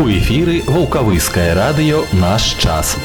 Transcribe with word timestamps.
У 0.00 0.08
эфіры 0.08 0.62
вулкавыскае 0.64 1.52
радыё 1.52 1.98
наш 2.16 2.56
час. 2.56 2.96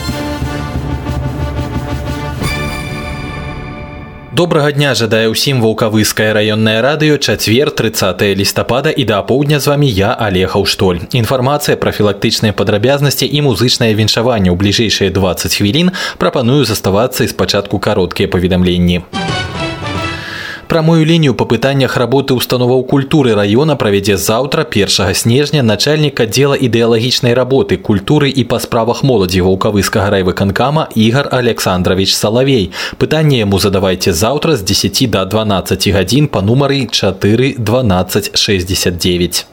Добрага 4.32 4.72
дня 4.72 4.94
жадае 4.96 5.28
ўсім 5.28 5.60
вулкавыскае 5.60 6.32
раённае 6.32 6.80
радыё 6.80 7.20
чацвер 7.20 7.76
30 7.76 8.24
лістапада 8.40 8.96
і 8.96 9.04
да 9.12 9.20
апоўдня 9.20 9.60
з 9.60 9.68
вамі 9.68 9.92
я 9.92 10.16
алег 10.16 10.56
Аўштоль. 10.56 11.04
Інфармацыя 11.12 11.76
пра 11.76 11.92
філактычныя 11.92 12.56
падрабязнасці 12.56 13.28
і 13.28 13.44
музычнае 13.44 13.92
віншаванне 13.92 14.48
ў 14.48 14.56
бліжэйшыя 14.56 15.12
20 15.12 15.52
хвілін 15.52 15.92
прапаную 16.16 16.64
заставацца 16.64 17.28
і 17.28 17.32
спачатку 17.36 17.76
кароткія 17.80 18.32
паведамленні. 18.32 19.04
Прамую 20.67 21.05
лінію 21.05 21.35
па 21.35 21.45
пытаннях 21.45 21.97
работы 21.97 22.35
установаў 22.35 22.85
культуры 22.85 23.35
района 23.35 23.77
правядзе 23.77 24.17
заўтра 24.17 24.63
1 24.63 25.15
снежня 25.15 25.63
начальнік 25.63 26.21
аддзела 26.21 26.55
ідэалагічнай 26.55 27.35
работы 27.35 27.77
культуры 27.77 28.31
і 28.31 28.45
па 28.45 28.61
справах 28.61 29.03
моладзі 29.03 29.41
вулкавыскага 29.47 30.11
райвыканкама 30.17 30.89
Ігар 30.95 31.29
Александрович 31.31 32.15
Салавей. 32.15 32.73
Пытанне 32.99 33.41
яму 33.41 33.59
задавайце 33.59 34.13
заўтра 34.13 34.57
з 34.57 34.63
10 34.63 35.11
до 35.11 35.25
12 35.25 35.89
гадзін 35.89 36.29
па 36.29 36.43
нумары 36.43 36.87
4 36.91 37.55
12 37.59 38.31
69. 38.35 39.47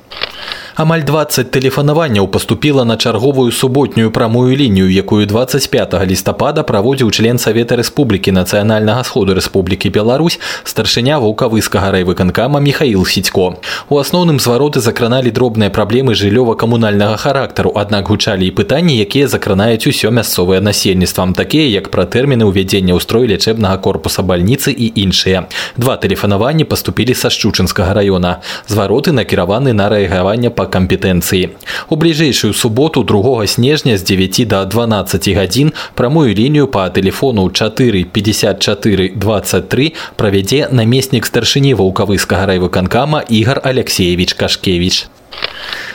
Амаль 0.73 1.03
20 1.05 1.51
тэлефанаванняў 1.53 2.29
паступіла 2.33 2.85
на 2.85 2.97
чарговую 2.97 3.53
суботнюю 3.53 4.11
прамую 4.11 4.57
лінію, 4.57 4.89
якую 4.89 5.27
25 5.27 5.95
лістапада 6.09 6.63
праводзіў 6.63 7.11
член 7.11 7.39
Савета 7.39 7.77
Рэспублікі 7.77 8.33
нацыянальнага 8.33 9.05
сходу 9.05 9.35
Рэспублікі 9.37 9.93
Беларусь 9.93 10.41
старшыня 10.65 11.21
вулкавыскага 11.21 11.93
райвыканкама 11.93 12.61
Михаил 12.61 13.05
Сідько. 13.05 13.61
У 13.91 13.99
асноўным 14.01 14.41
звароты 14.41 14.81
закраналі 14.81 15.29
дробныя 15.31 15.69
праблемы 15.69 16.17
жыллёва-камунальнага 16.17 17.21
характару, 17.21 17.73
аднак 17.77 18.09
гучалі 18.09 18.49
і 18.49 18.57
пытанні, 18.57 18.97
якія 18.97 19.29
закранаюць 19.29 19.85
усё 19.85 20.09
мясцовае 20.11 20.65
насельніцтвам, 20.65 21.35
такія 21.35 21.69
як 21.69 21.91
пра 21.91 22.09
тэрміны 22.09 22.49
ўвядзення 22.49 22.97
ўстрой 22.97 23.29
лячэбнага 23.29 23.77
корпуса 23.77 24.23
бальніцы 24.23 24.73
і 24.73 24.89
іншыя. 24.97 25.45
Два 25.77 26.01
тэлефанаванні 26.01 26.65
паступілі 26.65 27.13
са 27.13 27.29
шчучынскага 27.29 27.93
раёна. 27.93 28.41
Звароты 28.73 29.13
накіраваны 29.13 29.77
на 29.77 29.93
рэагаванне 29.93 30.49
па 30.49 30.62
кампетэнцыі. 30.67 31.51
У 31.89 31.97
бліжэйшую 31.97 32.53
суботу 32.53 33.03
2 33.03 33.47
снежня 33.47 33.97
з 33.97 34.03
9 34.03 34.49
до 34.49 34.65
12 34.65 35.29
гадзін 35.29 35.73
прамую 35.95 36.35
лінію 36.35 36.67
па 36.67 36.89
тэлефону 36.91 37.51
4 37.51 38.05
54 38.05 39.13
23 39.17 39.93
правядзе 40.17 40.69
намеснік 40.73 41.27
старшыні 41.27 41.75
ваўкавыскага 41.75 42.47
райвыканкама 42.47 43.25
Ігар 43.29 43.61
Алексеевич 43.65 44.35
Кашкевич. 44.35 45.09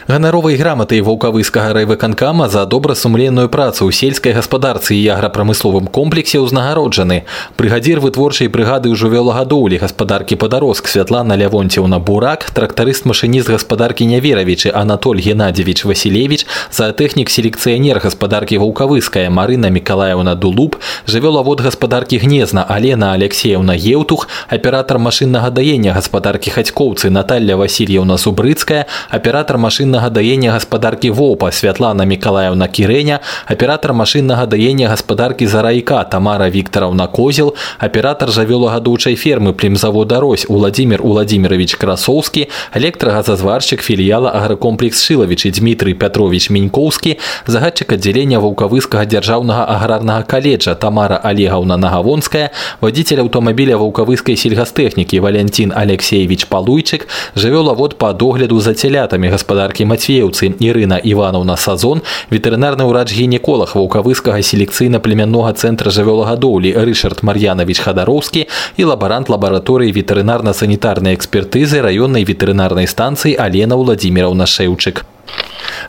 Ганаровай 0.08 0.56
граматай 0.56 1.00
ваўкавыскага 1.00 1.72
райвыканкама 1.72 2.48
за 2.48 2.66
добрасумленную 2.66 3.48
працу 3.48 3.86
ў 3.86 3.92
сельскай 3.92 4.32
гаспадарцы 4.32 4.94
і 4.94 5.06
аграпрамысловым 5.14 5.86
комплексе 5.86 6.42
ўзнагароджаны. 6.42 7.24
Брыгадзір 7.56 8.02
вытворчай 8.02 8.48
брыгады 8.48 8.90
ў 8.90 8.96
жывёлагадоўлі 8.98 9.78
гаспадаркі 9.78 10.36
падароск 10.36 10.88
Святлана 10.88 11.38
Лявонцеўна 11.38 11.98
Бурак, 12.02 12.50
трактарыст-машыніст 12.50 13.48
гаспадаркі 13.48 14.06
Няверавічы 14.10 14.74
Анатоль 14.74 15.22
Геннадзевич 15.22 15.84
Васілевич, 15.84 16.46
заатэхнік 16.70 17.30
селекцыянер 17.30 18.02
гаспадаркі 18.02 18.58
ваўкавыская 18.58 19.30
Марына 19.30 19.70
Мікалаеўна 19.70 20.34
Дулуб, 20.34 20.76
жывёлавод 21.06 21.62
гаспадаркі 21.62 22.18
Гнезна 22.18 22.64
Алена 22.64 23.12
Алексеевна 23.12 23.72
Еўтух, 23.78 24.28
аператар 24.48 24.98
машыннага 24.98 25.50
даення 25.50 25.92
гаспадаркі 25.94 26.50
Хацькоўцы 26.50 27.10
Наталья 27.10 27.56
Васильевна 27.56 28.18
Субрыцкая, 28.18 28.86
аператар 29.10 29.58
машыннага 29.58 29.95
машыннага 29.96 30.10
даення 30.10 30.52
гаспадаркі 30.52 31.10
вопа 31.16 31.48
Святлана 31.48 32.04
Мікалаевна 32.04 32.68
Кірэня, 32.68 33.20
аператар 33.48 33.96
машыннага 33.96 34.44
даення 34.46 34.88
гаспадаркі 34.92 35.46
зарайка 35.46 36.04
Тамара 36.04 36.50
Віктараўна 36.52 37.08
Козел, 37.08 37.54
аператар 37.78 38.28
жавёлагадоўчай 38.28 39.16
фермы 39.16 39.54
племзавода 39.56 40.20
Рось 40.20 40.44
Уладзімир 40.44 41.00
Уладзімирович 41.00 41.76
Красоўскі, 41.80 42.48
электрагазазваршчык 42.76 43.80
філіяла 43.80 44.28
агракомплекс 44.36 45.00
Шылавічы 45.00 45.48
Дмітрый 45.56 45.94
Пятрович 45.94 46.50
Мінькоўскі, 46.50 47.16
загадчык 47.48 47.96
аддзялення 47.96 48.44
ваўкавыскага 48.44 49.08
дзяржаўнага 49.08 49.64
аграрнага 49.72 50.28
каледжа 50.28 50.74
Тамара 50.76 51.16
Олегаўна 51.24 51.80
Нагавонская, 51.80 52.52
вадзіцель 52.84 53.24
аўтамабіля 53.24 53.80
ваўкавыскай 53.80 54.36
сельгастэхнікі 54.36 55.24
Валянцін 55.24 55.72
Алексеевич 55.72 56.44
Палуйчык, 56.52 57.08
жывёлавод 57.40 57.96
па 57.96 58.12
догляду 58.12 58.60
за 58.60 58.76
цялятамі 58.76 59.32
гаспадаркі 59.32 59.85
Мацвеўцы 59.87 60.51
Ірына 60.59 60.99
Івановна 60.99 61.55
Сазон, 61.55 62.03
ветэрынарны 62.29 62.83
ўрач-гінеколог 62.83 63.73
ваўкавыскага 63.73 64.43
селекцыйна-племяннога 64.43 65.55
цэнтра 65.55 65.89
жывёлагадоўлі 65.95 66.75
Рышард 66.75 67.23
Мар'янавіч 67.23 67.79
Хадароўскі 67.79 68.47
і 68.77 68.83
лабарант 68.83 69.31
лабараторыі 69.31 69.95
ветэрынарна-санітарнай 69.95 71.15
экспертызы 71.15 71.79
раённай 71.79 72.27
ветэрынарнай 72.27 72.85
станцыі 72.85 73.39
Алена 73.39 73.79
Владзіміраўна 73.79 74.43
Шэўчык. 74.43 75.07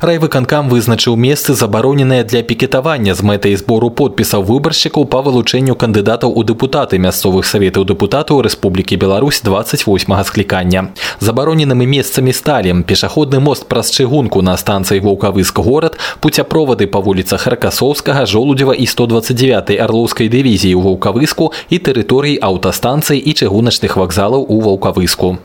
Райвыканкам 0.01 0.69
вызначыў 0.69 1.16
месцы 1.16 1.53
забароненыя 1.53 2.24
для 2.24 2.41
пікетавання 2.44 3.13
з 3.16 3.24
мэтай 3.24 3.56
збору 3.56 3.90
подпісаў 3.90 4.44
выбаршчыкаў 4.44 5.06
па 5.07 5.22
вылучэнню 5.24 5.75
кандыдатаў 5.79 6.34
у 6.34 6.44
дэпутаты 6.44 7.00
мясцовых 7.00 7.46
саветаў 7.47 7.85
дэпутатаў 7.88 8.41
Рэспублікі 8.44 8.97
Беларусь 8.97 9.41
28 9.41 10.24
склікання. 10.24 10.91
Забароненымі 11.19 11.85
месцамі 11.88 12.34
сталі 12.34 12.74
пешаходны 12.84 13.40
мост 13.40 13.69
праз 13.69 13.91
чыгунку 13.96 14.41
на 14.41 14.57
станцыі 14.57 15.00
ваўкавыск 15.00 15.59
горад, 15.59 15.97
пуцяпровады 16.19 16.88
па 16.88 17.00
вуліцах 17.00 17.47
Ракасоўскага, 17.47 18.25
Жолудзева 18.25 18.74
і 18.74 18.85
129 18.85 19.79
арлоўскай 19.79 20.28
дывізіі 20.28 20.75
ў 20.75 20.81
ваўкавыску 20.84 21.53
і 21.69 21.79
тэрыторыі 21.79 22.41
аўтастанцый 22.41 23.19
і 23.19 23.31
чыгуначных 23.31 23.96
вакзалаў 23.96 24.44
у 24.44 24.59
ваўкавыску. 24.59 25.38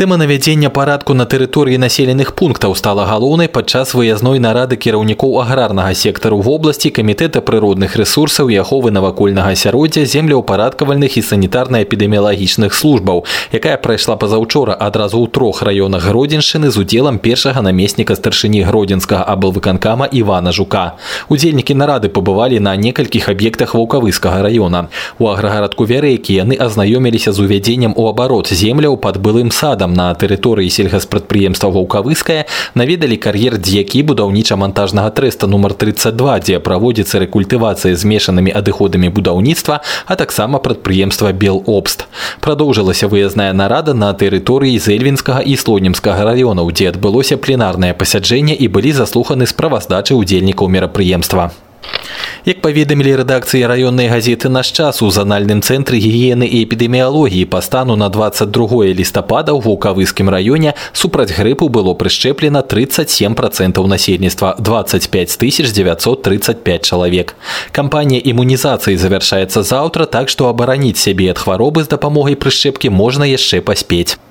Тэма 0.00 0.16
навядзення 0.16 0.70
парадку 0.72 1.12
на 1.12 1.26
тэрыторыі 1.28 1.76
населеных 1.76 2.32
пунктаў 2.32 2.72
стала 2.74 3.04
галоўнай 3.04 3.48
падчас 3.52 3.92
выязной 3.92 4.38
нарады 4.40 4.78
кіраўнікоў 4.80 5.34
аграрнага 5.42 5.92
сектару 5.92 6.38
вобласці 6.40 6.88
камітэта 6.88 7.42
прыродных 7.44 8.00
рэсурсаў 8.00 8.48
і 8.48 8.56
аховы 8.62 8.96
навакольнага 8.96 9.52
асяроддзя 9.52 10.06
землеўпарадкавальных 10.08 11.18
і 11.20 11.22
санітарна-эпідэміялагічных 11.30 12.72
службаў, 12.72 13.26
якая 13.52 13.76
прайшла 13.76 14.16
пазаўчора 14.16 14.72
адразу 14.72 15.20
ў 15.20 15.28
трох 15.28 15.60
раёнах 15.60 16.08
гродзеншчыны 16.08 16.72
з 16.72 16.80
удзелам 16.80 17.20
першага 17.20 17.60
намесніка 17.60 18.16
старшыні 18.16 18.64
гродзенскага 18.64 19.28
аблвыканкама 19.28 20.08
Івана 20.08 20.56
Жука. 20.56 20.96
Удзельнікі 21.28 21.76
нарады 21.76 22.08
пабывалі 22.08 22.56
на 22.56 22.72
некалькіх 22.72 23.28
аб'ектах 23.28 23.76
ваўкавыскага 23.76 24.48
раёна. 24.48 24.88
У 25.20 25.28
аграгарадку 25.28 25.84
вярэйкі 25.84 26.40
яны 26.40 26.56
азнаёміліся 26.56 27.36
з 27.36 27.44
увядзеннем 27.44 27.92
у 28.00 28.08
абарот 28.08 28.48
земляў 28.48 28.96
пад 28.96 29.20
былым 29.20 29.52
садам 29.52 29.89
там 29.90 29.94
на 29.94 30.14
тэрыторыі 30.14 30.70
сельгаспрадпрыемства 30.70 31.70
ваўкавыская 31.70 32.46
наведалі 32.74 33.16
кар'ер 33.16 33.58
дзякі 33.58 34.02
будаўніча-монтажнага 34.06 35.10
трэста 35.10 35.46
нумар 35.46 35.74
32 35.74 36.38
дзе 36.40 36.60
праводзіцца 36.60 37.18
рэкультывацыя 37.26 37.96
змешанымі 37.96 38.54
адыходамі 38.54 39.10
будаўніцтва 39.10 39.80
а 40.06 40.16
таксама 40.16 40.58
прадпрыемства 40.58 41.32
белобст. 41.32 42.06
Продолжылася 42.40 43.08
выязная 43.08 43.52
нарада 43.52 43.94
на 43.94 44.12
тэрыторыі 44.14 44.78
зельвінскага 44.78 45.40
і 45.42 45.56
слонімскага 45.56 46.24
раёнаў 46.24 46.70
дзе 46.72 46.94
адбылося 46.94 47.36
пленарнае 47.36 47.94
пасяджэнне 47.94 48.54
і 48.54 48.68
былі 48.68 48.92
заслуханы 48.92 49.46
справаздачы 49.46 50.14
удзельнікаў 50.14 50.68
мерапрыемства 50.68 51.50
Як 52.45 52.61
паведамілі 52.61 53.25
рэдакцыі 53.25 53.65
раённай 53.65 54.05
газеты 54.05 54.53
наш 54.53 54.69
час 54.69 55.01
у 55.01 55.09
занальным 55.09 55.65
цэнтры 55.65 55.97
гігіены 55.97 56.45
і 56.45 56.61
эпідэміялогіі 56.61 57.49
па 57.49 57.57
стану 57.65 57.97
на 57.97 58.05
22 58.13 58.93
лістапада 58.93 59.49
ў 59.57 59.65
вулкавыскім 59.65 60.29
раёне 60.29 60.77
супраць 60.93 61.33
грыпу 61.33 61.73
было 61.73 61.97
прышчэплена 61.97 62.61
37 62.61 63.33
процентаў 63.33 63.89
насельніцтва 63.89 64.61
25 64.61 65.41
935 65.73 66.85
чалавек. 66.85 67.33
Кампанія 67.71 68.21
імунізацыі 68.21 68.93
завяршаецца 68.93 69.65
заўтра, 69.65 70.05
так 70.05 70.29
што 70.29 70.45
абараніць 70.45 71.01
сябе 71.01 71.33
ад 71.33 71.41
хваробы 71.41 71.81
з 71.81 71.89
дапамогай 71.89 72.37
прышчэпкі 72.37 72.93
можна 72.93 73.25
яшчэ 73.25 73.65
паспець. 73.65 74.21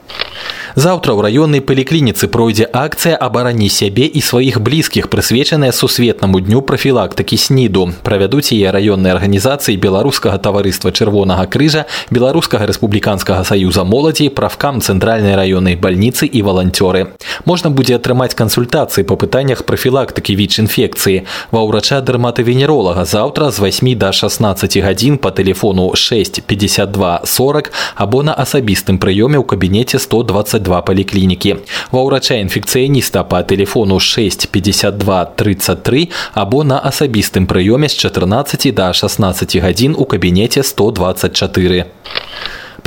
Заўтра 0.75 1.15
ў 1.15 1.23
раённай 1.23 1.63
паліклініцы 1.63 2.27
пройдзе 2.27 2.67
акцыя 2.67 3.15
абарані 3.15 3.71
сябе 3.71 4.11
і 4.11 4.19
сваіх 4.19 4.59
блізкіх, 4.59 5.07
прысвечаная 5.07 5.71
сусветнаму 5.71 6.43
дню 6.43 6.67
прафілактыкі 6.67 7.39
снід 7.39 7.68
СНІДу. 7.69 7.93
Правядуць 8.01 8.57
яе 8.57 8.73
раённыя 8.73 9.13
арганізацыі 9.21 9.77
беларускага 9.77 10.41
таварыства 10.41 10.89
чырвонага 10.89 11.45
крыжа, 11.45 11.85
беларускага 12.09 12.65
рэспубліканскага 12.71 13.45
саюза 13.45 13.85
моладзі, 13.85 14.31
правкам 14.33 14.81
цэнтральнай 14.81 15.37
раённай 15.37 15.77
бальніцы 15.77 16.25
і 16.25 16.41
валанцёры. 16.41 17.13
Можна 17.45 17.69
будзе 17.69 17.97
атрымаць 18.01 18.33
кансультацыі 18.33 19.05
па 19.05 19.19
пытаннях 19.21 19.65
прафілактыкі 19.69 20.33
ВІЧ-інфекцыі. 20.41 21.25
Ва 21.51 21.61
ўрача 21.69 22.01
дэрматавенеролага 22.01 23.05
заўтра 23.05 23.51
з 23.51 23.61
8 23.61 23.99
до 23.99 24.13
16 24.13 24.79
гадзін 24.81 25.19
па 25.19 25.31
тэлефону 25.31 25.93
6 25.93 26.41
52 26.47 27.21
40 27.25 27.73
або 27.97 28.23
на 28.23 28.33
асабістым 28.33 28.97
прыёме 28.97 29.37
ў 29.37 29.45
кабінеце 29.45 29.99
122 29.99 30.81
паліклінікі. 30.81 31.61
Ва 31.93 32.01
ўрача 32.09 32.41
інфекцыяніста 32.41 33.27
па 33.29 33.43
тэлефону 33.43 34.01
6 34.01 34.49
52 34.49 35.25
33 35.37 36.09
або 36.33 36.65
на 36.65 36.79
асабістым 36.79 37.47
прыёме 37.47 37.58
з 37.90 37.96
14 37.96 38.74
до 38.74 38.94
16 38.94 39.56
гадзін 39.56 39.96
у 39.98 40.06
кабінеце 40.06 40.64
124. 40.64 41.86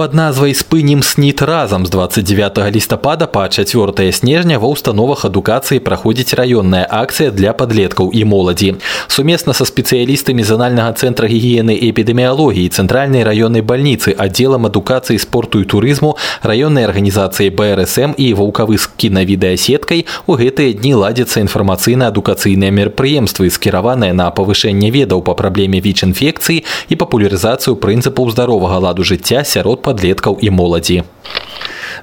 Под 0.02 0.14
назвай 0.14 0.54
спынім 0.54 1.02
снит 1.02 1.42
разам 1.42 1.86
з 1.86 1.90
29 1.90 2.76
лістапада 2.76 3.26
па 3.26 3.50
4 3.50 4.12
снежня 4.12 4.60
ва 4.60 4.68
установах 4.70 5.26
адукацыі 5.26 5.80
праходзіць 5.82 6.38
раённая 6.38 6.86
акцыя 6.86 7.32
для 7.32 7.54
подлеткаў 7.58 8.14
і 8.14 8.22
моладзі. 8.24 8.76
Сумесна 9.08 9.58
са 9.58 9.66
спецыялістамі 9.66 10.46
занальнага 10.46 10.94
цэнтра 10.94 11.26
гігіены 11.26 11.74
і 11.74 11.90
эпідэміялогіі 11.90 12.70
цэнтральнай 12.70 13.26
раённай 13.26 13.66
бальніцы 13.66 14.14
аддзелам 14.14 14.70
адукацыі 14.70 15.18
спорту 15.18 15.62
і 15.62 15.66
турызму 15.66 16.14
раённай 16.46 16.86
арганізацыі 16.86 17.50
БРСМ 17.58 18.14
і 18.22 18.38
ваўкавыск 18.38 18.94
кінавідэасеткай 19.02 20.06
у 20.30 20.38
гэтыя 20.38 20.78
дні 20.78 20.94
ладзяцца 20.94 21.42
інфармацыйна-адукацыйныя 21.42 22.70
мерапрыемствы 22.70 23.50
скіраваныя 23.50 24.14
на 24.14 24.30
павышэнне 24.30 24.94
ведаў 24.94 25.26
па 25.26 25.34
праблеме 25.34 25.82
ВІЧ-інфекцыі 25.82 26.62
і 26.62 26.94
папулярызацыю 26.94 27.82
прынцыпаў 27.82 28.30
здаровага 28.30 28.78
ладу 28.78 29.02
жыцця 29.02 29.42
сярод 29.42 29.82
подлеткаў 29.92 30.40
і 30.42 30.50
моладзі. 30.50 31.04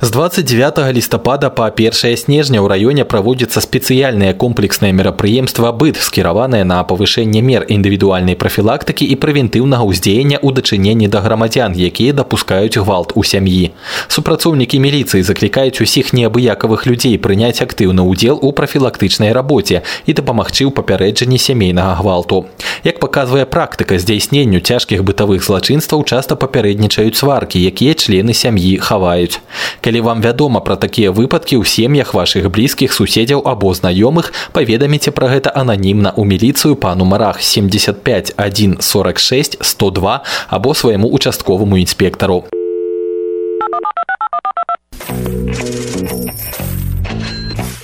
З 0.00 0.10
29 0.10 0.78
лістапада 0.92 1.50
па 1.50 1.68
1 1.68 1.92
снежня 2.16 2.60
ў 2.60 2.66
раёне 2.68 3.04
праводзіцца 3.04 3.60
спецыяльнае 3.60 4.34
комплекснае 4.34 4.92
мерапрыемства 4.92 5.72
быт 5.72 5.96
скіраванае 6.00 6.64
на 6.64 6.82
павышэнне 6.84 7.42
мер 7.42 7.66
індывідуальнай 7.68 8.36
прафілактыкі 8.36 9.04
і 9.06 9.14
прэвентыўнага 9.16 9.84
ўздзеяння 9.86 10.38
ў 10.42 10.48
дачыненні 10.54 11.08
да 11.08 11.20
грамадзян, 11.24 11.74
якія 11.74 12.12
дапускаюць 12.12 12.78
гвалт 12.78 13.12
у 13.14 13.24
сям'і. 13.24 13.72
Супрацоўнікі 14.08 14.78
міліцыі 14.78 15.22
заклікаюць 15.22 15.80
усіх 15.80 16.12
неабыякавых 16.12 16.86
людзей 16.86 17.18
прыняць 17.18 17.62
актыўны 17.62 18.02
ўдзел 18.04 18.38
у 18.42 18.52
прафілактычнай 18.52 19.32
рабоце 19.32 19.82
і 20.06 20.12
дапамагчы 20.12 20.68
ў 20.68 20.72
папярэджанні 20.74 21.38
сямейнага 21.38 22.02
гвалту. 22.02 22.46
Як 22.84 23.00
паказвае 23.00 23.46
практыка 23.46 23.98
здзяйсненню 23.98 24.60
цяжкіх 24.60 25.04
бытавых 25.08 25.40
злачынстваў 25.40 26.04
часта 26.04 26.36
папярэднічаюць 26.36 27.16
сваркі, 27.16 27.56
якія 27.56 27.94
члены 27.94 28.34
сям'і 28.34 28.76
хаваюць. 28.76 29.40
Калі 29.88 30.00
вам 30.00 30.22
вядома 30.22 30.60
пра 30.60 30.76
такія 30.76 31.12
выпадкі 31.12 31.60
ў 31.60 31.64
сем'ях 31.64 32.14
вашых 32.14 32.48
блізкіх 32.48 32.92
суседзяў 32.92 33.44
або 33.44 33.74
знаёмых, 33.74 34.32
паведаміце 34.52 35.10
пра 35.10 35.28
гэта 35.28 35.52
ананімна 35.54 36.14
ў 36.16 36.24
міліцыю 36.24 36.76
па 36.76 36.94
нумарах 36.94 37.42
75 37.42 38.34
1 38.36 38.80
46 38.80 39.58
102 39.60 40.22
або 40.48 40.74
свайму 40.74 41.08
участковаму 41.08 41.76
інспектару. 41.76 42.44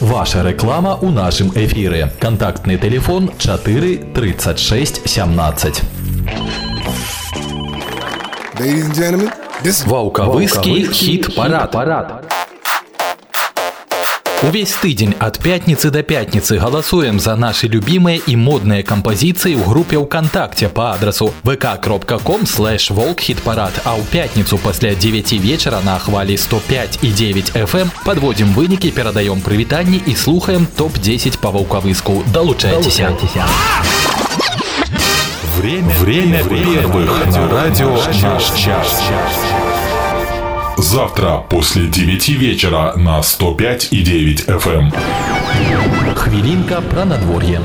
Ваша 0.01 0.43
реклама 0.43 0.97
у 0.97 1.11
нашым 1.11 1.53
эфіры. 1.55 2.11
Кантактны 2.19 2.77
телефон 2.79 3.31
4 3.39 4.13
36 4.13 5.03
17. 5.07 5.83
Ladies 8.59 8.85
and 8.87 8.95
gentlemen, 8.95 9.31
Ваўкавыскі 9.87 10.89
хіт-парад. 10.93 11.71
парад. 11.71 12.41
Увесь 14.43 14.73
тыдзень 14.81 15.13
ад 15.21 15.37
пятніцы 15.45 15.91
да 15.93 16.01
пятніцы 16.01 16.57
галасуем 16.57 17.21
за 17.21 17.37
нашы 17.37 17.69
любімыя 17.69 18.25
і 18.25 18.37
модныя 18.41 18.81
кампазіцыі 18.81 19.61
ў 19.61 19.69
групе 19.69 20.01
ўкантакце 20.01 20.73
па 20.73 20.97
адрасу 20.97 21.29
vk.com 21.45 22.49
волк 22.97 23.21
хит-парад 23.21 23.85
а 23.85 24.01
ў 24.01 24.03
пятніцу 24.09 24.57
пасля 24.65 24.97
9 24.97 25.37
вечара 25.45 25.85
на 25.85 26.01
хвалі 26.01 26.41
105 26.41 27.05
і 27.05 27.13
9 27.13 27.53
FM 27.53 27.93
подводзім 28.01 28.57
вынікі 28.57 28.97
перадаём 28.97 29.45
прывітанні 29.45 30.01
і 30.09 30.17
слухаем 30.17 30.65
топ-10 30.73 31.37
па 31.37 31.53
ваўкавыску 31.53 32.25
далучайцеся 32.33 33.13
Время, 35.56 35.94
время 36.00 36.44
первых 36.44 37.28
на 37.28 37.50
радио 37.50 37.92
«Наш 38.22 38.52
час». 38.56 39.02
Завтра 40.78 41.38
после 41.50 41.88
9 41.88 42.30
вечера 42.30 42.94
на 42.98 43.24
105 43.24 43.88
и 43.92 44.02
9 44.02 44.46
FM. 44.50 44.94
Хвилинка 46.14 46.82
про 46.82 47.06
надворье. 47.06 47.62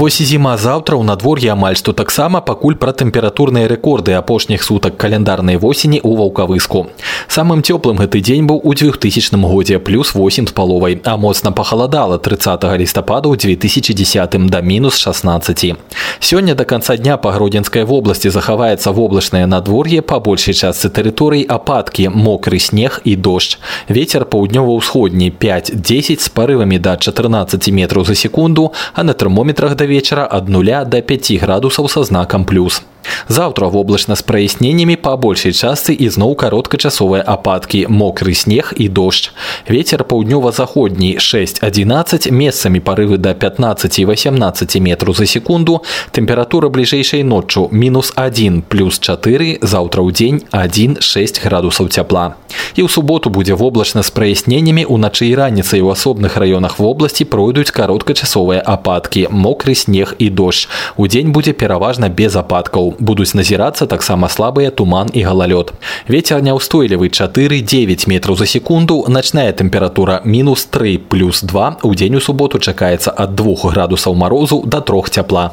Вось 0.00 0.20
і 0.20 0.24
зіма 0.24 0.56
заўтра 0.56 0.96
ў 0.96 1.04
надвор'і 1.04 1.52
амаль 1.52 1.76
што 1.76 1.92
таксама 1.92 2.40
пакуль 2.40 2.78
пра 2.80 2.96
тэмпературныя 2.96 3.68
рэкорды 3.68 4.16
апошніх 4.16 4.62
сутак 4.64 4.96
каляндарнай 4.96 5.60
восені 5.60 6.00
ў 6.00 6.16
ваўкавыску. 6.16 6.88
Самым 7.28 7.60
цёплым 7.60 8.00
гэты 8.00 8.24
дзень 8.24 8.48
быў 8.48 8.64
у 8.64 8.72
2000 8.72 9.36
годзе 9.44 9.76
плюс 9.76 10.14
8 10.14 10.48
з 10.48 10.52
паловай, 10.56 10.96
а 11.04 11.20
моцна 11.20 11.52
пахаладала 11.52 12.16
30 12.16 12.64
лістапада 12.80 13.28
ў 13.28 13.36
2010 13.36 14.48
да 14.48 14.60
мінус 14.64 14.96
16. 14.96 15.76
Сёння 16.20 16.54
да 16.54 16.64
канца 16.64 16.96
дня 16.96 17.20
па 17.20 17.36
гродзенскай 17.36 17.84
вобласці 17.84 18.32
захаваецца 18.32 18.96
воблачнае 18.96 19.44
надвор'е 19.44 20.00
па 20.00 20.16
большай 20.16 20.54
частцы 20.54 20.88
тэрыторый 20.88 21.44
ападкі, 21.44 22.08
мокры 22.08 22.56
снег 22.56 23.04
і 23.04 23.20
дождж. 23.20 23.60
Вецер 23.92 24.24
паўднёва-ўсходні 24.24 25.28
5-10 25.28 26.24
з 26.24 26.28
парывамі 26.32 26.80
да 26.80 26.96
14 26.96 27.68
метраў 27.68 28.08
за 28.08 28.14
секунду, 28.14 28.72
а 28.94 29.04
на 29.04 29.12
тэрмометрах 29.12 29.76
да 29.76 29.83
вечера 29.85 30.27
ад 30.31 30.49
0 30.49 30.85
до 30.85 31.01
5 31.01 31.39
градусаў 31.39 31.87
са 31.87 32.03
знакам 32.03 32.45
плюс. 32.45 32.81
Заўтра 33.28 33.66
воблачна 33.66 34.16
з 34.16 34.22
праясненнямі 34.22 34.96
па 34.96 35.16
большай 35.16 35.52
частцы 35.52 35.94
ізноў 35.94 36.34
кароткачасовыя 36.34 37.22
ападкі, 37.22 37.86
мокры 37.86 38.34
снег 38.34 38.74
і 38.76 38.88
дождж. 38.88 39.30
Вецер 39.68 40.04
паўднёва-заходні 40.04 41.16
6-11 41.22 42.30
месцамі 42.30 42.80
парывы 42.80 43.18
да 43.18 43.34
15 43.34 43.98
і 43.98 44.04
18 44.06 44.80
метраў 44.80 45.14
за 45.14 45.26
секунду. 45.26 45.82
Тэмпература 46.10 46.68
бліжэйшай 46.68 47.22
ноччу 47.22 47.68
мінус 47.70 48.12
1 48.16 48.62
плюс 48.62 48.98
4 48.98 49.58
заўтра 49.62 50.02
ў 50.02 50.10
дзень 50.10 50.42
1-6 50.50 51.44
градусаў 51.44 51.88
цяпла. 51.88 52.34
І 52.74 52.82
ў 52.82 52.88
суботу 52.88 53.30
будзе 53.30 53.54
воблачна 53.54 54.02
з 54.02 54.10
праясненнямі 54.10 54.84
уначы 54.90 55.30
і 55.30 55.34
раніцай 55.34 55.80
у 55.80 55.90
асобных 55.90 56.34
раёнах 56.34 56.78
вобласці 56.78 57.24
пройдуць 57.24 57.70
кароткачасовыя 57.70 58.58
ападкі, 58.58 59.28
мокры 59.30 59.74
снег 59.74 60.14
і 60.18 60.30
дождж. 60.30 60.66
Удзень 60.96 61.30
будзе 61.30 61.52
пераважна 61.52 62.08
без 62.08 62.34
ападкаў 62.34 62.93
будуць 62.94 63.34
назірацца 63.34 63.86
таксама 63.86 64.28
слабыя 64.28 64.70
туман 64.70 65.10
і 65.12 65.22
галалёд. 65.24 65.72
Вецер 66.08 66.42
няўстойлівы 66.42 67.08
4-9 67.08 68.08
метраў 68.08 68.36
за 68.36 68.46
секунду, 68.46 69.04
начная 69.08 69.52
тэмпература 69.52 70.20
мінус 70.24 70.64
3 70.66 70.98
плюс 70.98 71.42
2 71.42 71.82
у 71.82 71.94
дзень 71.94 72.16
у 72.16 72.20
суботу 72.20 72.58
чакаецца 72.58 73.10
ад 73.16 73.34
2 73.34 73.70
градусаў 73.72 74.14
марозу 74.14 74.62
да 74.66 74.80
трох 74.80 75.10
цяпла. 75.10 75.52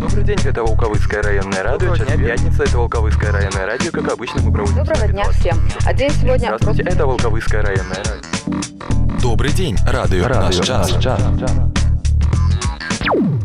Добрый 0.00 0.24
день, 0.24 0.38
это 0.44 0.62
Волковыцкое 0.62 1.22
районное 1.22 1.62
радио. 1.62 1.94
Сейчас 1.94 2.18
пятница, 2.18 2.64
это 2.64 2.78
Волковыцкое 2.78 3.32
районное 3.32 3.66
радио. 3.66 3.90
Как 3.92 4.12
обычно, 4.12 4.42
мы 4.42 4.52
проводим... 4.52 4.76
Доброго 4.76 5.08
дня 5.08 5.24
всем. 5.30 5.56
А 5.86 5.94
день 5.94 6.10
сегодня... 6.10 6.56
Здравствуйте, 6.56 6.82
это 6.82 7.06
Волковыцкое 7.06 7.62
районное 7.62 7.96
радио. 7.98 9.20
Добрый 9.22 9.52
день, 9.52 9.76
радио, 9.86 10.26
радио 10.26 10.58
наш 10.58 10.66
час. 10.66 10.92
Наш 10.92 11.02
час. 11.02 11.20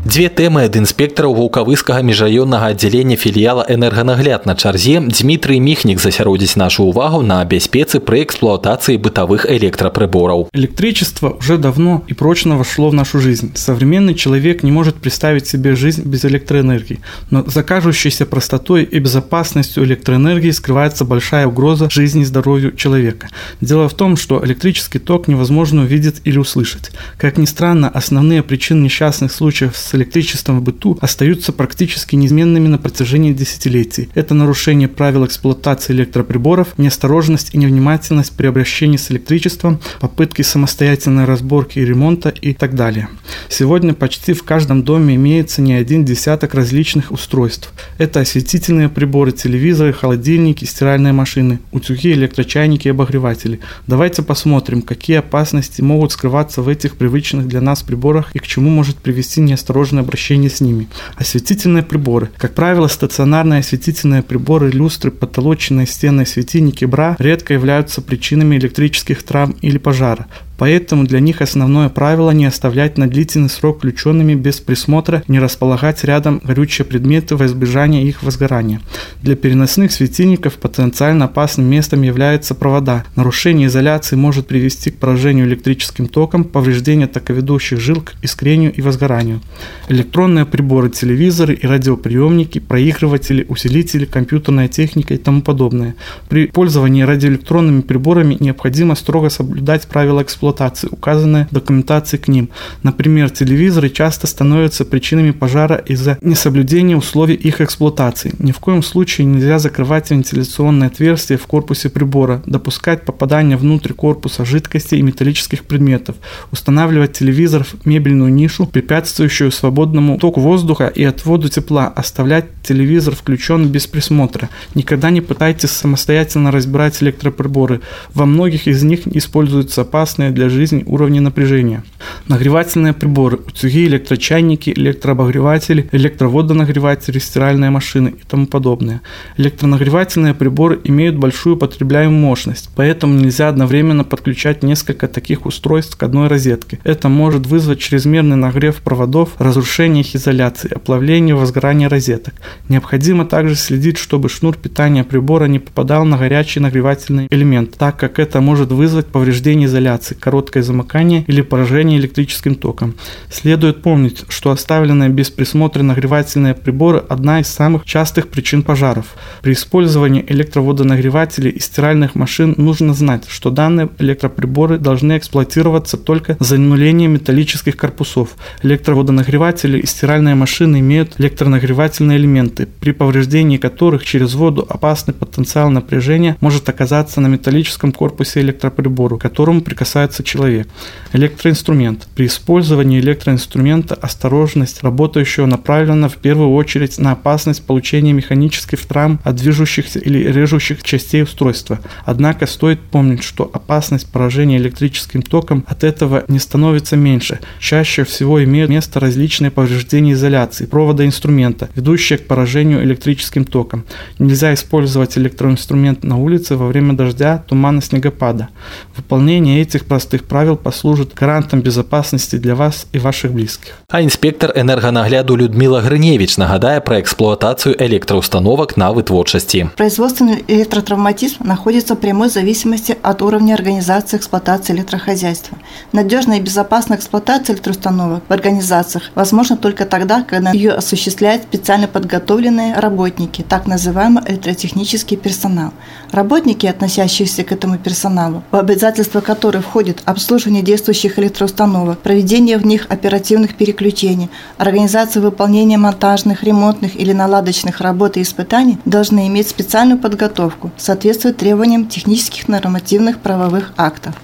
Дзве 0.06 0.28
тэмы 0.30 0.62
ад 0.70 0.76
інспектараў 0.78 1.34
вулкавыскага 1.34 1.98
міжраённага 2.06 2.70
аддзялення 2.72 3.16
філіяла 3.18 3.66
энерганагляд 3.68 4.46
на 4.46 4.54
чарзе 4.54 5.00
Дмітрый 5.02 5.58
міхнік 5.58 5.98
засяродзіць 5.98 6.54
нашу 6.54 6.84
увагу 6.86 7.22
на 7.26 7.42
бяспецы 7.44 7.98
пры 7.98 8.22
эксплуатации 8.22 8.96
бытовых 8.96 9.50
электроприборов. 9.50 10.46
Электричество 10.54 11.36
уже 11.40 11.58
давно 11.58 12.04
и 12.06 12.14
прочно 12.14 12.56
вошло 12.56 12.90
в 12.90 12.94
нашу 12.94 13.18
жизнь. 13.18 13.50
Современный 13.56 14.14
человек 14.14 14.62
не 14.62 14.70
может 14.70 14.94
представить 14.94 15.48
себе 15.48 15.74
жизнь 15.74 16.02
без 16.06 16.24
электроэнергии, 16.24 17.00
но 17.30 17.42
за 17.44 17.64
кажущейся 17.64 18.26
простотой 18.26 18.84
и 18.84 19.00
безопасностью 19.00 19.82
электроэнергии 19.84 20.52
скрывается 20.52 21.04
большая 21.04 21.48
угроза 21.48 21.90
жизни 21.90 22.22
и 22.22 22.24
здоровью 22.24 22.76
человека. 22.76 23.28
Дело 23.60 23.88
в 23.88 23.94
том, 23.94 24.16
что 24.16 24.40
электрический 24.44 25.00
ток 25.00 25.26
невозможно 25.26 25.82
увидеть 25.82 26.22
или 26.22 26.38
услышать. 26.38 26.92
Как 27.18 27.38
ни 27.38 27.44
странно, 27.44 27.88
основные 27.88 28.44
причины 28.44 28.84
несчастных 28.84 29.32
случаев 29.32 29.49
случаев 29.51 29.75
с 29.75 29.93
электричеством 29.95 30.59
в 30.59 30.63
быту 30.63 30.97
остаются 31.01 31.51
практически 31.51 32.15
неизменными 32.15 32.69
на 32.69 32.77
протяжении 32.77 33.33
десятилетий. 33.33 34.07
Это 34.15 34.33
нарушение 34.33 34.87
правил 34.87 35.25
эксплуатации 35.25 35.91
электроприборов, 35.91 36.77
неосторожность 36.77 37.53
и 37.53 37.57
невнимательность 37.57 38.31
при 38.31 38.47
обращении 38.47 38.95
с 38.95 39.11
электричеством, 39.11 39.81
попытки 39.99 40.41
самостоятельной 40.41 41.25
разборки 41.25 41.79
и 41.79 41.85
ремонта 41.85 42.29
и 42.29 42.53
так 42.53 42.75
далее. 42.75 43.09
Сегодня 43.49 43.93
почти 43.93 44.31
в 44.31 44.43
каждом 44.43 44.83
доме 44.83 45.15
имеется 45.15 45.61
не 45.61 45.73
один 45.73 46.05
десяток 46.05 46.53
различных 46.53 47.11
устройств. 47.11 47.73
Это 47.97 48.21
осветительные 48.21 48.87
приборы, 48.87 49.33
телевизоры, 49.33 49.91
холодильники, 49.91 50.63
стиральные 50.63 51.11
машины, 51.11 51.59
утюги, 51.73 52.13
электрочайники 52.13 52.87
и 52.87 52.91
обогреватели. 52.91 53.59
Давайте 53.85 54.21
посмотрим, 54.23 54.81
какие 54.81 55.17
опасности 55.17 55.81
могут 55.81 56.13
скрываться 56.13 56.61
в 56.61 56.69
этих 56.69 56.95
привычных 56.95 57.49
для 57.49 57.59
нас 57.59 57.83
приборах 57.83 58.33
и 58.33 58.39
к 58.39 58.47
чему 58.47 58.69
может 58.69 58.95
привести 58.95 59.40
неосторожное 59.45 60.03
обращение 60.03 60.49
с 60.49 60.61
ними. 60.61 60.87
Осветительные 61.15 61.83
приборы. 61.83 62.29
Как 62.37 62.53
правило, 62.53 62.87
стационарные 62.87 63.59
осветительные 63.59 64.23
приборы, 64.23 64.71
люстры, 64.71 65.11
потолочные 65.11 65.87
стены, 65.87 66.25
светильники, 66.25 66.85
бра 66.85 67.15
редко 67.19 67.53
являются 67.53 68.01
причинами 68.01 68.55
электрических 68.57 69.23
травм 69.23 69.55
или 69.61 69.77
пожара. 69.77 70.27
Поэтому 70.61 71.05
для 71.05 71.19
них 71.19 71.41
основное 71.41 71.89
правило 71.89 72.29
не 72.29 72.45
оставлять 72.45 72.95
на 72.95 73.09
длительный 73.09 73.49
срок 73.49 73.79
включенными 73.79 74.35
без 74.35 74.59
присмотра, 74.59 75.23
не 75.27 75.39
располагать 75.39 76.03
рядом 76.03 76.39
горючие 76.43 76.85
предметы 76.85 77.35
во 77.35 77.47
избежание 77.47 78.03
их 78.03 78.21
возгорания. 78.21 78.79
Для 79.23 79.35
переносных 79.35 79.91
светильников 79.91 80.59
потенциально 80.59 81.25
опасным 81.25 81.65
местом 81.65 82.03
являются 82.03 82.53
провода. 82.53 83.05
Нарушение 83.15 83.69
изоляции 83.69 84.15
может 84.15 84.45
привести 84.45 84.91
к 84.91 84.97
поражению 84.97 85.47
электрическим 85.47 86.07
током, 86.07 86.43
повреждению 86.43 87.07
токоведущих 87.07 87.79
жил 87.79 88.01
к 88.01 88.13
искрению 88.21 88.71
и 88.71 88.83
возгоранию. 88.83 89.41
Электронные 89.89 90.45
приборы, 90.45 90.91
телевизоры 90.91 91.55
и 91.55 91.65
радиоприемники, 91.65 92.59
проигрыватели, 92.59 93.47
усилители, 93.49 94.05
компьютерная 94.05 94.67
техника 94.67 95.15
и 95.15 95.17
тому 95.17 95.41
подобное. 95.41 95.95
При 96.29 96.45
пользовании 96.45 97.01
радиоэлектронными 97.01 97.81
приборами 97.81 98.37
необходимо 98.39 98.93
строго 98.93 99.29
соблюдать 99.29 99.87
правила 99.87 100.21
эксплуатации 100.21 100.50
эксплуатации, 100.51 100.89
указанные 100.91 101.47
в 101.49 101.53
документации 101.53 102.17
к 102.17 102.27
ним. 102.27 102.49
Например, 102.83 103.29
телевизоры 103.29 103.89
часто 103.89 104.27
становятся 104.27 104.85
причинами 104.85 105.31
пожара 105.31 105.75
из-за 105.75 106.17
несоблюдения 106.21 106.95
условий 106.95 107.35
их 107.35 107.61
эксплуатации. 107.61 108.33
Ни 108.39 108.51
в 108.51 108.59
коем 108.59 108.83
случае 108.83 109.25
нельзя 109.25 109.59
закрывать 109.59 110.11
вентиляционные 110.11 110.87
отверстия 110.87 111.37
в 111.37 111.47
корпусе 111.47 111.89
прибора, 111.89 112.41
допускать 112.45 113.05
попадание 113.05 113.57
внутрь 113.57 113.93
корпуса 113.93 114.45
жидкости 114.45 114.95
и 114.95 115.01
металлических 115.01 115.63
предметов, 115.63 116.15
устанавливать 116.51 117.13
телевизор 117.13 117.63
в 117.63 117.85
мебельную 117.85 118.33
нишу, 118.33 118.65
препятствующую 118.65 119.51
свободному 119.51 120.17
току 120.17 120.41
воздуха 120.41 120.87
и 120.87 121.03
отводу 121.03 121.49
тепла, 121.49 121.87
оставлять 121.87 122.45
телевизор 122.63 123.15
включен 123.15 123.67
без 123.67 123.87
присмотра. 123.87 124.49
Никогда 124.75 125.09
не 125.09 125.21
пытайтесь 125.21 125.71
самостоятельно 125.71 126.51
разбирать 126.51 127.01
электроприборы. 127.01 127.81
Во 128.13 128.25
многих 128.25 128.67
из 128.67 128.83
них 128.83 129.07
используются 129.07 129.81
опасные 129.81 130.31
для 130.31 130.40
для 130.41 130.49
жизни 130.49 130.83
уровня 130.87 131.21
напряжения. 131.21 131.83
Нагревательные 132.27 132.93
приборы, 132.93 133.37
утюги, 133.37 133.85
электрочайники, 133.85 134.71
электрообогреватели, 134.71 135.87
электроводонагреватели, 135.91 137.19
стиральные 137.19 137.69
машины 137.69 138.15
и 138.19 138.23
тому 138.27 138.47
подобное. 138.47 139.01
Электронагревательные 139.37 140.33
приборы 140.33 140.79
имеют 140.83 141.15
большую 141.15 141.57
потребляемую 141.57 142.19
мощность, 142.19 142.71
поэтому 142.75 143.13
нельзя 143.13 143.49
одновременно 143.49 144.03
подключать 144.03 144.63
несколько 144.63 145.07
таких 145.07 145.45
устройств 145.45 145.95
к 145.95 146.01
одной 146.01 146.27
розетке. 146.27 146.79
Это 146.83 147.07
может 147.07 147.45
вызвать 147.45 147.79
чрезмерный 147.79 148.35
нагрев 148.35 148.77
проводов, 148.77 149.29
разрушение 149.37 150.01
их 150.01 150.15
изоляции, 150.15 150.73
оплавление, 150.73 151.35
возгорание 151.35 151.87
розеток. 151.87 152.33
Необходимо 152.67 153.25
также 153.25 153.53
следить, 153.53 153.99
чтобы 153.99 154.27
шнур 154.27 154.57
питания 154.57 155.03
прибора 155.03 155.45
не 155.45 155.59
попадал 155.59 156.03
на 156.03 156.17
горячий 156.17 156.61
нагревательный 156.61 157.27
элемент, 157.29 157.77
так 157.77 157.97
как 157.97 158.17
это 158.17 158.41
может 158.41 158.71
вызвать 158.71 159.05
повреждение 159.05 159.67
изоляции, 159.67 160.15
короткое 160.21 160.63
замыкание 160.63 161.25
или 161.27 161.41
поражение 161.41 161.99
электрическим 161.99 162.55
током. 162.55 162.95
Следует 163.29 163.81
помнить, 163.81 164.23
что 164.29 164.51
оставленные 164.51 165.09
без 165.09 165.29
присмотра 165.29 165.83
нагревательные 165.83 166.53
приборы– 166.53 167.03
одна 167.09 167.41
из 167.41 167.47
самых 167.47 167.83
частых 167.83 168.29
причин 168.29 168.63
пожаров. 168.63 169.07
При 169.41 169.51
использовании 169.51 170.23
электроводонагревателей 170.25 171.51
и 171.51 171.59
стиральных 171.59 172.15
машин 172.15 172.55
нужно 172.57 172.93
знать, 172.93 173.25
что 173.27 173.49
данные 173.49 173.89
электроприборы 173.99 174.77
должны 174.77 175.17
эксплуатироваться 175.17 175.97
только 175.97 176.37
за 176.39 176.61
занулением 176.61 177.13
металлических 177.13 177.75
корпусов. 177.75 178.35
Электроводонагреватели 178.61 179.79
и 179.79 179.85
стиральные 179.85 180.35
машины 180.35 180.79
имеют 180.79 181.19
электронагревательные 181.19 182.17
элементы, 182.17 182.67
при 182.79 182.91
повреждении 182.91 183.57
которых 183.57 184.05
через 184.05 184.35
воду 184.35 184.65
опасный 184.69 185.13
потенциал 185.13 185.71
напряжения 185.71 186.37
может 186.39 186.69
оказаться 186.69 187.19
на 187.19 187.27
металлическом 187.27 187.91
корпусе 187.91 188.41
электроприбора, 188.41 189.17
к 189.17 189.21
которому 189.21 189.61
прикасается 189.61 190.10
является 190.11 190.23
человек. 190.23 190.67
Электроинструмент. 191.13 192.07
При 192.15 192.25
использовании 192.25 192.99
электроинструмента 192.99 193.95
осторожность 193.95 194.83
работающего 194.83 195.45
направлена 195.45 196.07
в 196.07 196.15
первую 196.17 196.53
очередь 196.53 196.99
на 196.99 197.11
опасность 197.11 197.65
получения 197.65 198.13
механических 198.13 198.85
травм 198.85 199.19
от 199.23 199.35
движущихся 199.35 199.99
или 199.99 200.31
режущих 200.31 200.83
частей 200.83 201.23
устройства. 201.23 201.79
Однако 202.05 202.47
стоит 202.47 202.79
помнить, 202.79 203.23
что 203.23 203.49
опасность 203.53 204.11
поражения 204.11 204.57
электрическим 204.57 205.21
током 205.21 205.63
от 205.67 205.83
этого 205.83 206.23
не 206.27 206.39
становится 206.39 206.95
меньше. 206.95 207.39
Чаще 207.59 208.03
всего 208.03 208.43
имеют 208.43 208.69
место 208.69 208.99
различные 208.99 209.51
повреждения 209.51 210.13
изоляции, 210.13 210.65
провода 210.65 211.05
инструмента, 211.05 211.69
ведущие 211.75 212.19
к 212.19 212.27
поражению 212.27 212.83
электрическим 212.83 213.45
током. 213.45 213.83
Нельзя 214.19 214.53
использовать 214.53 215.17
электроинструмент 215.17 216.03
на 216.03 216.17
улице 216.17 216.55
во 216.55 216.67
время 216.67 216.93
дождя, 216.93 217.43
тумана, 217.47 217.81
снегопада. 217.81 218.49
Выполнение 218.95 219.61
этих 219.61 219.85
простых 219.85 220.00
простых 220.01 220.23
правил 220.23 220.57
послужит 220.57 221.13
гарантом 221.13 221.61
безопасности 221.61 222.37
для 222.37 222.55
вас 222.55 222.87
и 222.91 222.97
ваших 222.99 223.31
близких. 223.33 223.73
А 223.89 224.01
инспектор 224.01 224.51
энерганагляду 224.55 225.35
Людмила 225.35 225.79
Гриневич 225.81 226.37
нагадае 226.37 226.81
про 226.81 226.99
эксплуатацию 226.99 227.75
электроустановок 227.79 228.77
на 228.77 228.91
вытворчасці. 228.91 229.69
Производственный 229.77 230.43
электротравматизм 230.47 231.43
находится 231.43 231.93
в 231.93 231.99
прямой 231.99 232.29
зависимости 232.29 232.97
от 233.03 233.21
уровня 233.21 233.53
организации 233.53 234.17
эксплуатации 234.17 234.73
электрохозяйства. 234.73 235.57
Надежная 235.93 236.39
и 236.39 236.41
безопасная 236.41 236.97
эксплуатация 236.97 237.53
электроустановок 237.53 238.23
в 238.27 238.33
организациях 238.33 239.11
возможна 239.13 239.55
только 239.57 239.85
тогда, 239.85 240.23
когда 240.23 240.51
ее 240.51 240.71
осуществляют 240.71 241.43
специально 241.43 241.87
подготовленные 241.87 242.73
работники, 242.75 243.45
так 243.47 243.67
называемый 243.67 244.23
электротехнический 244.27 245.17
персонал. 245.17 245.71
Работники, 246.11 246.65
относящиеся 246.65 247.43
к 247.43 247.51
этому 247.51 247.77
персоналу, 247.77 248.41
в 248.51 248.55
обязательства 248.55 249.21
которых 249.21 249.63
входит 249.63 249.90
обслуживание 250.05 250.63
действующих 250.63 251.19
электроустановок, 251.19 251.99
проведение 251.99 252.57
в 252.57 252.65
них 252.65 252.85
оперативных 252.89 253.55
переключений, 253.55 254.29
организация 254.57 255.21
выполнения 255.21 255.77
монтажных, 255.77 256.43
ремонтных 256.43 256.95
или 256.95 257.11
наладочных 257.11 257.81
работ 257.81 258.17
и 258.17 258.21
испытаний 258.21 258.77
должны 258.85 259.27
иметь 259.27 259.49
специальную 259.49 259.99
подготовку, 259.99 260.71
соответствуя 260.77 261.33
требованиям 261.33 261.87
технических 261.87 262.47
нормативных 262.47 263.19
правовых 263.19 263.73
актов. 263.77 264.15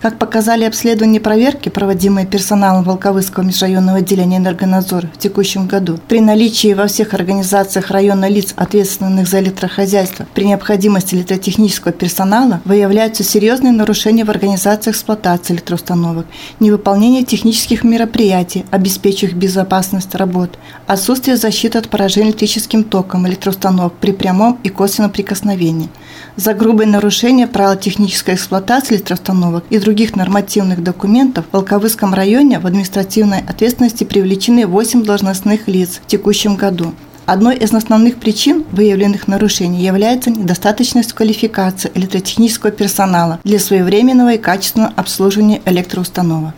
Как 0.00 0.18
показали 0.18 0.64
обследования 0.64 1.20
проверки, 1.20 1.70
проводимые 1.70 2.26
персоналом 2.26 2.84
Волковыского 2.84 3.44
межрайонного 3.44 3.98
отделения 3.98 4.36
энергонадзора 4.36 5.08
в 5.12 5.18
текущем 5.18 5.66
году, 5.66 5.98
при 6.06 6.20
наличии 6.20 6.74
во 6.74 6.86
всех 6.86 7.14
организациях 7.14 7.90
района 7.90 8.28
лиц, 8.28 8.52
ответственных 8.56 9.26
за 9.26 9.40
электрохозяйство, 9.40 10.26
при 10.34 10.44
необходимости 10.44 11.14
электротехнического 11.14 11.92
персонала, 11.92 12.60
выявляются 12.66 13.24
серьезные 13.24 13.72
нарушения 13.72 14.24
в 14.24 14.30
организации 14.30 14.90
эксплуатации 14.90 15.54
электроустановок, 15.54 16.26
невыполнение 16.60 17.24
технических 17.24 17.82
мероприятий, 17.82 18.66
обеспечивающих 18.70 19.34
безопасность 19.34 20.14
работ, 20.14 20.58
отсутствие 20.86 21.38
защиты 21.38 21.78
от 21.78 21.88
поражения 21.88 22.28
электрическим 22.28 22.84
током 22.84 23.26
электроустановок 23.26 23.94
при 23.94 24.12
прямом 24.12 24.58
и 24.62 24.68
косвенном 24.68 25.10
прикосновении. 25.10 25.88
За 26.36 26.54
грубые 26.54 26.86
нарушения 26.88 27.46
правил 27.46 27.78
технической 27.78 28.34
эксплуатации 28.34 28.94
электроустановок 28.94 29.64
и 29.70 29.78
других 29.78 30.16
нормативных 30.16 30.82
документов 30.82 31.46
в 31.50 31.54
Волковыском 31.54 32.12
районе 32.14 32.58
в 32.58 32.66
административной 32.66 33.40
ответственности 33.40 34.04
привлечены 34.04 34.66
8 34.66 35.04
должностных 35.04 35.68
лиц 35.68 36.00
в 36.02 36.06
текущем 36.06 36.56
году. 36.56 36.94
Одной 37.26 37.56
из 37.56 37.72
основных 37.72 38.18
причин 38.18 38.64
выявленных 38.70 39.26
нарушений 39.26 39.82
является 39.82 40.30
недостаточность 40.30 41.12
квалификации 41.12 41.90
электротехнического 41.94 42.70
персонала 42.70 43.40
для 43.42 43.58
своевременного 43.58 44.34
и 44.34 44.38
качественного 44.38 44.92
обслуживания 44.94 45.60
электроустановок. 45.64 46.54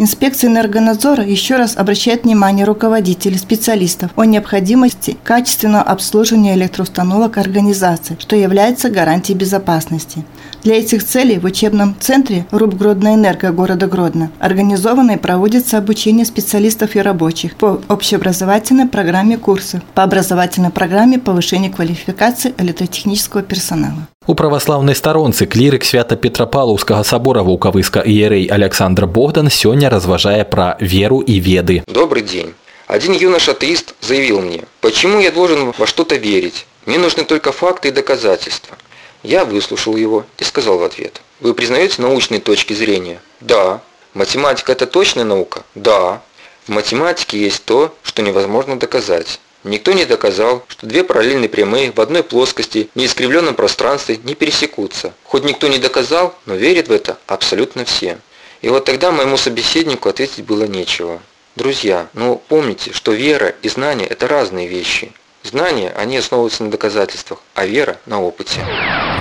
Инспекция 0.00 0.48
энергонадзора 0.48 1.24
еще 1.24 1.56
раз 1.56 1.76
обращает 1.76 2.22
внимание 2.22 2.64
руководителей, 2.64 3.36
специалистов 3.36 4.12
о 4.14 4.22
необходимости 4.22 5.16
качественного 5.24 5.82
обслуживания 5.82 6.54
электроустановок 6.54 7.36
организации, 7.36 8.16
что 8.20 8.36
является 8.36 8.90
гарантией 8.90 9.36
безопасности. 9.36 10.24
Для 10.63 10.77
этих 10.77 11.03
целей 11.03 11.39
в 11.39 11.45
учебном 11.45 11.95
центре 11.99 12.45
РУП 12.51 12.75
«Гродно-Энерго» 12.75 13.51
города 13.51 13.87
Гродно 13.87 14.31
организовано 14.39 15.11
и 15.11 15.17
проводится 15.17 15.77
обучение 15.77 16.25
специалистов 16.25 16.95
и 16.95 16.99
рабочих 16.99 17.55
по 17.57 17.81
общеобразовательной 17.89 18.87
программе 18.87 19.37
курсов, 19.37 19.81
по 19.93 20.03
образовательной 20.03 20.69
программе 20.69 21.19
повышения 21.19 21.69
квалификации 21.69 22.53
электротехнического 22.57 23.43
персонала. 23.43 24.07
У 24.25 24.35
праваслаўнай 24.35 24.95
старонцы 24.95 25.45
клірык 25.45 25.83
свята 25.83 26.15
петрапалаўскага 26.15 27.03
сабора 27.03 27.43
вулкавыска 27.43 27.99
іерэй 27.99 28.47
Александр 28.47 29.05
Богдан 29.05 29.49
сёння 29.49 29.89
разважае 29.89 30.45
пра 30.45 30.77
веру 30.79 31.19
и 31.19 31.39
веды. 31.39 31.83
Добрый 31.87 32.23
день. 32.23 32.53
Один 32.87 33.11
юнош-атеист 33.11 33.95
заявил 33.99 34.39
мне, 34.39 34.63
почему 34.79 35.19
я 35.19 35.31
должен 35.31 35.73
во 35.77 35.87
что-то 35.87 36.15
верить? 36.15 36.65
Мне 36.85 36.99
нужны 36.99 37.25
только 37.25 37.51
факты 37.51 37.89
и 37.89 37.91
доказательства. 37.91 38.77
Я 39.22 39.44
выслушал 39.44 39.96
его 39.96 40.24
и 40.38 40.44
сказал 40.44 40.78
в 40.78 40.82
ответ, 40.82 41.20
вы 41.40 41.54
признаете 41.54 42.02
научные 42.02 42.40
точки 42.40 42.72
зрения? 42.72 43.20
Да. 43.40 43.80
Математика 44.14 44.72
это 44.72 44.86
точная 44.86 45.24
наука? 45.24 45.64
Да. 45.74 46.22
В 46.66 46.70
математике 46.70 47.38
есть 47.38 47.64
то, 47.64 47.94
что 48.02 48.22
невозможно 48.22 48.78
доказать. 48.78 49.40
Никто 49.64 49.92
не 49.92 50.04
доказал, 50.04 50.64
что 50.68 50.86
две 50.86 51.02
параллельные 51.02 51.48
прямые 51.48 51.92
в 51.92 52.00
одной 52.00 52.22
плоскости, 52.22 52.88
в 52.94 52.98
неискривленном 52.98 53.54
пространстве 53.54 54.18
не 54.22 54.34
пересекутся. 54.34 55.12
Хоть 55.24 55.44
никто 55.44 55.66
не 55.68 55.78
доказал, 55.78 56.34
но 56.46 56.54
верят 56.54 56.88
в 56.88 56.92
это 56.92 57.18
абсолютно 57.26 57.84
все. 57.84 58.18
И 58.62 58.68
вот 58.68 58.84
тогда 58.84 59.10
моему 59.10 59.36
собеседнику 59.36 60.08
ответить 60.08 60.44
было 60.44 60.64
нечего. 60.64 61.20
Друзья, 61.56 62.08
ну 62.12 62.40
помните, 62.48 62.92
что 62.92 63.12
вера 63.12 63.54
и 63.62 63.68
знание– 63.68 64.06
это 64.08 64.28
разные 64.28 64.68
вещи. 64.68 65.12
Знания, 65.48 65.94
они 65.96 66.18
основываются 66.18 66.62
на 66.62 66.70
доказательствах, 66.70 67.40
а 67.54 67.64
вера– 67.64 67.96
на 68.06 68.20
опыте. 68.20 68.60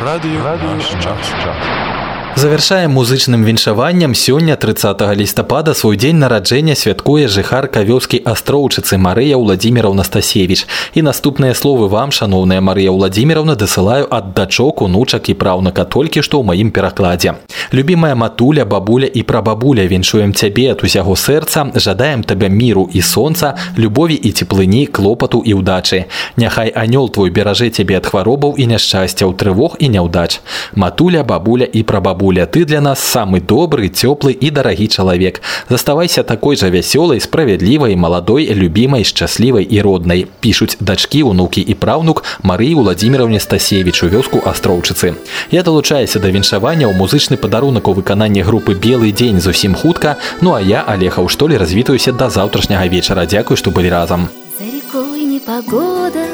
Радио, 0.01 0.43
Радио 0.43 0.77
час, 0.79 1.25
час. 1.41 2.06
Завяршаем 2.42 2.90
музычным 2.90 3.44
віншаваннем 3.44 4.14
сёння 4.14 4.56
30 4.56 5.16
лістапада 5.16 5.74
свой 5.74 5.96
дзень 5.96 6.16
нараджэння 6.16 6.74
святкуе 6.74 7.28
жыхарка 7.28 7.82
вёскі 7.84 8.18
астроўчыцы 8.24 8.98
Марыя 8.98 9.36
Владимировна 9.36 10.02
Стасевич. 10.02 10.66
І 10.94 11.02
наступныя 11.02 11.54
словы 11.54 11.88
вам, 11.88 12.10
шаноўная 12.10 12.60
Марыя 12.60 12.90
Владимировна, 12.90 13.54
дасылаю 13.54 14.08
ад 14.10 14.34
дачок, 14.34 14.82
унучак 14.82 15.28
і 15.28 15.34
праўнака 15.34 15.84
толькі 15.84 16.22
што 16.22 16.40
ў 16.40 16.44
маім 16.44 16.70
перакладзе. 16.72 17.34
Любімая 17.72 18.14
матуля, 18.14 18.64
бабуля 18.64 19.06
і 19.06 19.22
прабабуля 19.22 19.86
віншуем 19.86 20.34
цябе 20.34 20.72
ад 20.72 20.82
усяго 20.82 21.14
сэрца, 21.14 21.70
жадаем 21.78 22.24
табе 22.24 22.48
міру 22.48 22.88
і 22.92 23.02
сонца, 23.02 23.54
любові 23.78 24.14
і 24.14 24.32
цеплыні, 24.32 24.86
клопату 24.86 25.44
і 25.46 25.54
ўдачы. 25.62 26.10
Няхай 26.36 26.72
анёл 26.74 27.06
твой 27.12 27.30
беражэ 27.30 27.70
цябе 27.70 28.02
ад 28.02 28.10
хваробаў 28.10 28.58
і 28.58 28.66
няшчасцяў, 28.66 29.36
трывог 29.36 29.76
і 29.78 29.88
няўдач. 29.94 30.40
Матуля, 30.74 31.22
бабуля 31.22 31.70
і 31.70 31.82
прабабуля 31.86 32.25
бабуля, 32.26 32.44
ты 32.46 32.64
для 32.64 32.80
нас 32.80 33.00
самый 33.00 33.40
добрый, 33.40 33.88
теплый 33.88 34.34
и 34.34 34.50
дорогий 34.50 34.88
человек. 34.88 35.40
Заставайся 35.68 36.22
такой 36.22 36.56
же 36.56 36.68
веселой, 36.68 37.20
справедливой, 37.20 37.94
молодой, 37.96 38.46
любимой, 38.46 39.04
счастливой 39.04 39.64
и 39.64 39.80
родной. 39.80 40.26
Пишут 40.40 40.76
дочки, 40.80 41.22
внуки 41.22 41.60
и 41.60 41.74
правнук 41.74 42.24
Марии 42.42 42.74
Владимировне 42.74 43.40
Стасевич 43.40 44.02
у 44.02 44.08
вёску 44.08 44.42
Астроўчыцы. 44.44 45.14
Я 45.50 45.62
долучаюся 45.62 46.18
до 46.18 46.28
віншавання 46.28 46.86
ў 46.88 46.96
музычны 46.98 47.36
падарунак 47.36 47.88
у 47.88 47.92
выкананні 47.92 48.42
групы 48.42 48.74
белый 48.74 49.12
день 49.12 49.40
зусім 49.40 49.74
хутка, 49.74 50.16
ну 50.40 50.54
а 50.54 50.60
я, 50.60 50.84
Олега 50.88 51.22
Уштолі, 51.22 51.56
развітаюся 51.56 52.12
до 52.12 52.30
завтрашняга 52.30 52.88
вечара. 52.88 53.26
Дякую, 53.26 53.56
што 53.56 53.70
былі 53.70 53.90
разом. 53.90 54.28
За 54.58 54.64
рекой 54.64 55.24
непогода, 55.24 56.26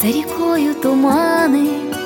за 0.00 0.06
рекою 0.06 0.74
туманы, 0.82 1.97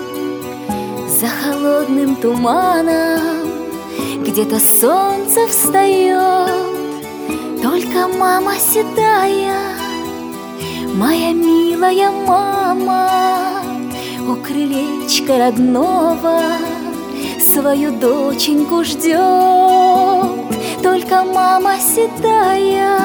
за 1.23 1.29
холодным 1.29 2.17
туманом. 2.17 3.47
Где-то 4.25 4.59
солнце 4.59 5.47
встает 5.47 6.51
Только 7.61 8.09
мама 8.19 8.53
седая. 8.55 9.57
Моя 10.93 11.31
милая 11.31 12.11
мама 12.11 13.09
У 14.27 14.35
крылечка 14.35 15.37
родного 15.37 16.41
Свою 17.39 17.91
доченьку 17.93 18.83
ждет 18.83 19.17
Только 20.83 21.23
мама 21.23 21.75
седая 21.79 22.99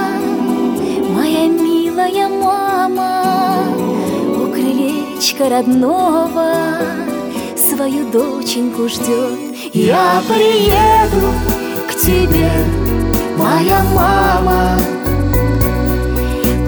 Моя 1.15 1.47
милая 1.47 2.29
мама 2.29 3.65
У 4.37 4.51
крылечка 4.53 5.49
родного 5.49 7.18
свою 7.79 8.11
доченьку 8.11 8.89
ждет. 8.89 9.39
Я 9.73 10.21
приеду 10.27 11.33
к 11.89 11.95
тебе, 11.95 12.51
моя 13.37 13.81
мама, 13.95 14.77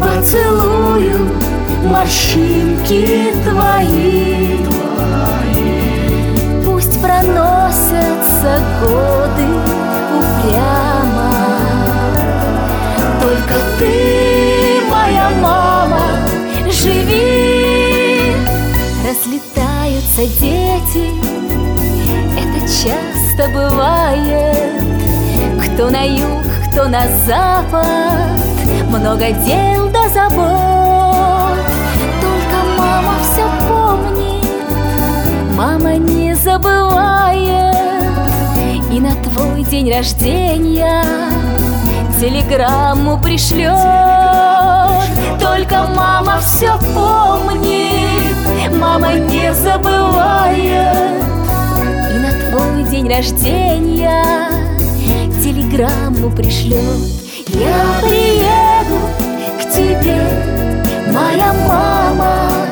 Поцелую 0.01 1.33
морщинки 1.85 3.35
твои. 3.45 4.59
Пусть 6.65 7.03
проносятся 7.03 8.63
годы 8.81 9.49
упрямо, 10.17 11.33
Только 13.21 13.55
ты, 13.81 14.81
моя 14.89 15.29
мама, 15.43 16.03
живи, 16.71 18.37
разлетаются 19.05 19.70
дети 19.91 20.27
дети, 20.41 21.11
это 22.39 22.61
часто 22.61 23.49
бывает. 23.53 24.83
Кто 25.65 25.91
на 25.91 26.03
юг, 26.03 26.45
кто 26.71 26.89
на 26.89 27.09
запад, 27.27 28.39
много 28.89 29.33
дел 29.45 29.89
да 29.91 30.09
забот. 30.09 31.59
Только 32.21 32.57
мама 32.79 33.15
все 33.23 33.45
помнит, 33.69 35.57
мама 35.57 35.97
не 35.97 36.35
забывает. 36.35 37.75
И 38.93 39.01
на 39.01 39.15
твой 39.17 39.65
день 39.65 39.91
рождения 39.93 41.05
телеграмму 42.21 43.19
пришлет. 43.19 43.73
Только 45.41 45.87
мама 45.97 46.39
все 46.41 46.79
помнит, 46.95 48.37
мама 48.79 49.15
не 49.15 49.55
забывает. 49.55 51.25
И 52.13 52.19
на 52.19 52.31
твой 52.51 52.85
день 52.91 53.09
рождения 53.09 54.51
телеграмму 55.43 56.31
пришлет. 56.31 57.01
Я 57.49 57.87
приеду 58.03 59.01
к 59.59 59.73
тебе, 59.73 60.21
моя 61.11 61.55
мама 61.67 62.70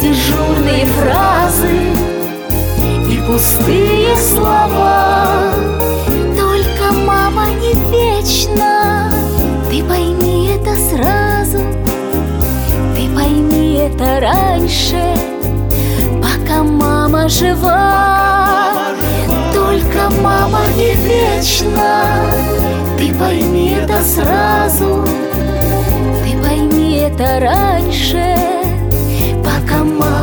дежурные 0.00 0.86
фразы, 0.86 1.92
и 3.08 3.20
пустые 3.26 4.16
слова. 4.16 5.52
Только 6.36 6.92
мама 7.06 7.46
не 7.60 7.72
вечна, 7.90 9.10
ты 9.70 9.82
пойми 9.82 10.50
это 10.54 10.74
сразу. 10.90 11.58
Ты 12.96 13.08
пойми 13.14 13.74
это 13.74 14.20
раньше, 14.20 15.02
пока 16.22 16.62
мама 16.62 17.28
жива. 17.28 18.74
Только 19.52 20.10
мама 20.22 20.60
не 20.76 20.94
вечна, 20.94 22.04
ты 22.98 23.12
пойми 23.14 23.76
это 23.82 24.02
сразу, 24.02 25.04
ты 26.24 26.36
пойми 26.42 26.98
это 26.98 27.40
раньше, 27.40 28.36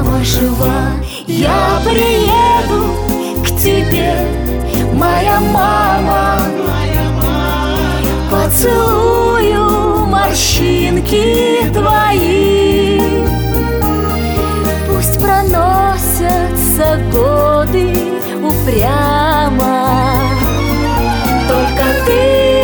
мама 0.06 0.24
жива, 0.24 0.92
я 1.28 1.80
приеду 1.84 2.86
к 3.44 3.48
тебе, 3.62 4.16
моя 4.94 5.40
мама, 5.40 6.38
поцелую 8.30 10.06
морщинки 10.08 11.70
твои. 11.74 13.02
Пусть 14.88 15.20
проносятся 15.20 17.00
годы 17.12 17.94
упрямо, 18.42 20.20
только 21.48 21.84
ты 22.06 22.55